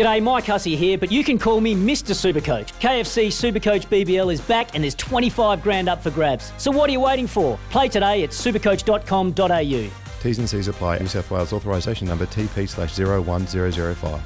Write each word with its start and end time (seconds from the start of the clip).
G'day, 0.00 0.22
Mike 0.22 0.46
Hussey 0.46 0.76
here, 0.76 0.96
but 0.96 1.12
you 1.12 1.22
can 1.22 1.38
call 1.38 1.60
me 1.60 1.74
Mr. 1.74 2.14
Supercoach. 2.14 2.72
KFC 2.80 3.26
Supercoach 3.26 3.86
BBL 3.88 4.32
is 4.32 4.40
back 4.40 4.74
and 4.74 4.82
there's 4.82 4.94
25 4.94 5.62
grand 5.62 5.90
up 5.90 6.02
for 6.02 6.10
grabs. 6.10 6.54
So 6.56 6.70
what 6.70 6.88
are 6.88 6.92
you 6.94 7.00
waiting 7.00 7.26
for? 7.26 7.58
Play 7.68 7.88
today 7.88 8.24
at 8.24 8.30
supercoach.com.au. 8.30 9.90
T's 10.22 10.38
and 10.38 10.48
C's 10.48 10.68
apply. 10.68 11.00
New 11.00 11.06
South 11.06 11.30
Wales 11.30 11.52
authorisation 11.52 12.08
number 12.08 12.24
TP 12.24 12.66
slash 12.66 12.98
01005. 12.98 14.22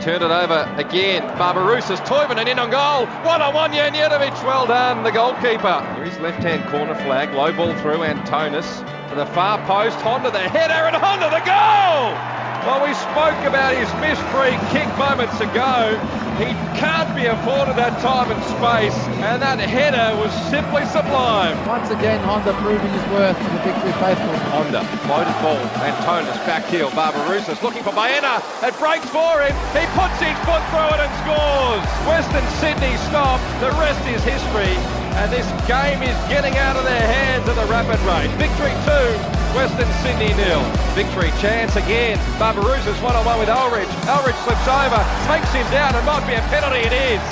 Turn 0.00 0.22
it 0.22 0.30
over 0.30 0.74
again. 0.78 1.20
Barbarouses, 1.36 1.98
Toivonen 2.06 2.48
in 2.48 2.58
on 2.58 2.70
goal. 2.70 3.04
One 3.26 3.42
on 3.42 3.52
one, 3.52 3.72
Janjetovic. 3.72 4.42
Well 4.42 4.66
done, 4.66 5.02
the 5.02 5.10
goalkeeper. 5.10 5.82
Here's 5.96 6.18
left 6.20 6.42
hand 6.42 6.66
corner 6.70 6.94
flag. 6.94 7.34
Low 7.34 7.52
ball 7.52 7.78
through. 7.80 7.98
Antonis 7.98 8.78
to 9.10 9.16
the 9.16 9.26
far 9.26 9.58
post. 9.66 10.00
Honda 10.00 10.30
the 10.30 10.38
header 10.38 10.86
and 10.86 10.96
Honda 10.96 11.28
the 11.28 11.44
goal. 11.44 12.40
Well, 12.60 12.84
we 12.84 12.92
spoke 12.92 13.40
about 13.48 13.72
his 13.72 13.88
missed 14.04 14.20
free 14.36 14.52
kick 14.68 14.84
moments 15.00 15.40
ago. 15.40 15.96
He 16.36 16.52
can't 16.76 17.08
be 17.16 17.24
afforded 17.24 17.76
that 17.80 17.96
time 18.04 18.28
and 18.28 18.40
space, 18.52 18.96
and 19.24 19.40
that 19.40 19.56
header 19.56 20.12
was 20.20 20.28
simply 20.52 20.84
sublime. 20.92 21.56
Once 21.64 21.88
again, 21.88 22.20
Honda 22.20 22.52
proving 22.60 22.92
his 22.92 23.06
worth 23.16 23.32
to 23.32 23.48
the 23.48 23.60
victory 23.64 23.96
faithful. 23.96 24.36
Honda, 24.52 24.84
loaded 25.08 25.36
ball, 25.40 25.60
Antonis 25.80 26.36
back 26.44 26.68
heel, 26.68 26.92
Barbarouses 26.92 27.60
looking 27.64 27.80
for 27.80 27.96
Baena, 27.96 28.44
it 28.60 28.76
breaks 28.76 29.08
for 29.08 29.40
him, 29.40 29.56
he 29.72 29.84
puts 29.96 30.20
his 30.20 30.36
foot 30.44 30.60
through 30.68 30.92
it 30.96 31.00
and 31.00 31.12
scores! 31.24 31.84
Western 32.04 32.44
Sydney 32.60 32.92
stop, 33.08 33.40
the 33.64 33.72
rest 33.80 34.04
is 34.04 34.20
history, 34.20 34.76
and 35.16 35.32
this 35.32 35.48
game 35.64 36.04
is 36.04 36.16
getting 36.28 36.56
out 36.60 36.76
of 36.76 36.84
their 36.84 37.08
hands 37.08 37.48
at 37.48 37.56
a 37.56 37.66
rapid 37.72 38.00
rate. 38.04 38.28
Victory 38.36 38.72
two, 38.84 39.39
Western 39.54 39.90
Sydney 40.02 40.32
nil. 40.34 40.62
Victory 40.94 41.30
chance 41.40 41.76
again. 41.76 42.18
Barbarouses 42.38 43.00
one 43.02 43.16
on 43.16 43.24
one 43.24 43.38
with 43.38 43.48
Ulrich. 43.48 43.90
Ulrich 44.06 44.36
slips 44.46 44.66
over, 44.66 45.00
takes 45.26 45.50
him 45.52 45.66
down, 45.70 45.94
It 45.94 46.04
might 46.04 46.26
be 46.26 46.34
a 46.34 46.42
penalty. 46.52 46.86
It 46.86 46.94
is. 46.94 47.22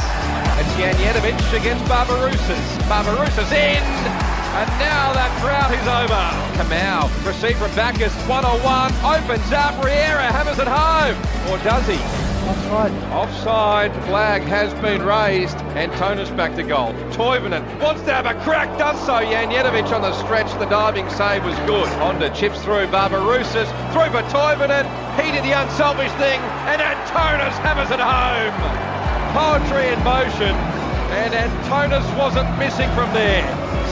It's 0.59 0.73
Janjetovic 0.75 1.39
against 1.55 1.85
Barbarouses. 1.87 2.67
Barbarouses 2.91 3.51
in. 3.53 3.83
And 4.59 4.69
now 4.83 5.13
that 5.15 5.31
drought 5.39 5.71
is 5.71 5.87
over. 5.87 6.25
Kamau, 6.59 7.07
receive 7.25 7.57
from 7.59 7.71
Baccus, 7.77 8.13
one 8.27 8.45
on 8.45 8.59
one, 8.65 8.91
opens 9.07 9.53
up, 9.53 9.79
Riera 9.85 10.33
hammers 10.33 10.59
it 10.59 10.67
home. 10.67 11.15
Or 11.53 11.59
does 11.63 11.87
he? 11.87 12.28
Offside. 12.49 12.93
Offside 13.13 13.93
flag 14.07 14.41
has 14.41 14.73
been 14.81 15.05
raised. 15.05 15.59
Antonis 15.77 16.35
back 16.35 16.57
to 16.57 16.63
goal. 16.63 16.95
Toivonen 17.13 17.61
wants 17.79 18.01
to 18.09 18.13
have 18.15 18.25
a 18.25 18.33
crack, 18.43 18.73
does 18.79 18.99
so. 19.05 19.21
Janjetovic 19.21 19.93
on 19.93 20.01
the 20.01 20.17
stretch. 20.25 20.51
The 20.59 20.65
diving 20.65 21.11
save 21.11 21.45
was 21.45 21.55
good. 21.69 21.87
Honda 22.01 22.31
chips 22.33 22.65
through 22.65 22.87
Barbarouses. 22.89 23.69
Through 23.93 24.09
for 24.17 24.25
Toivonen. 24.33 24.89
He 25.21 25.31
did 25.31 25.45
the 25.45 25.53
unselfish 25.61 26.13
thing. 26.17 26.41
And 26.65 26.81
Antonis 26.81 27.53
hammers 27.61 27.93
it 27.93 28.01
home. 28.01 28.57
Poetry 29.37 29.93
in 29.93 30.01
motion. 30.01 30.57
And 31.21 31.37
Antonis 31.37 32.09
wasn't 32.17 32.49
missing 32.59 32.89
from 32.97 33.13
there. 33.13 33.45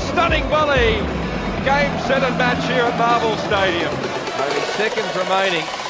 Stunning 0.09 0.45
volley. 0.49 0.97
Game, 1.69 1.93
set 2.09 2.25
and 2.25 2.39
match 2.39 2.65
here 2.73 2.89
at 2.89 2.97
Marvel 2.97 3.37
Stadium. 3.37 3.93
Only 4.41 4.65
seconds 4.81 5.13
remaining. 5.15 5.86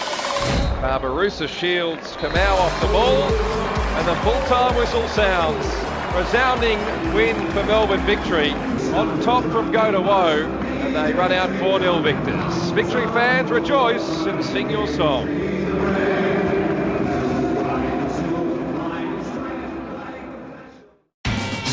Barbarouses 0.80 1.48
shields 1.48 2.12
Kamau 2.16 2.58
off 2.58 2.80
the 2.82 2.86
ball, 2.88 3.22
and 3.96 4.06
the 4.06 4.14
full-time 4.16 4.76
whistle 4.76 5.08
sounds. 5.08 5.64
Resounding 6.14 6.78
win 7.14 7.34
for 7.52 7.64
Melbourne 7.64 8.04
victory. 8.04 8.52
On 8.92 9.20
top 9.22 9.42
from 9.44 9.72
Go 9.72 9.90
to 9.90 10.00
Woe, 10.00 10.44
and 10.46 10.94
they 10.94 11.12
run 11.14 11.32
out 11.32 11.48
4-0 11.60 12.02
victors. 12.02 12.70
Victory 12.72 13.06
fans 13.08 13.50
rejoice 13.50 14.26
and 14.26 14.44
sing 14.44 14.70
your 14.70 14.86
song. 14.86 15.26